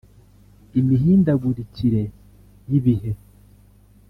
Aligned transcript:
Imihindagurikire 0.79 2.03
y’ibihe 2.69 3.11